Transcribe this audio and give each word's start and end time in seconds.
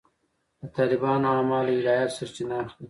د 0.61 0.63
طالبانو 0.77 1.25
اعمال 1.35 1.63
له 1.67 1.71
الهیاتو 1.77 2.15
سرچینه 2.17 2.55
اخلي. 2.63 2.77